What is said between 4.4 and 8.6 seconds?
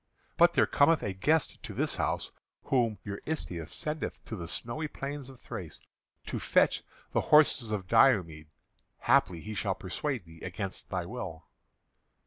snowy plains of Thrace, to fetch the horses of Diomed.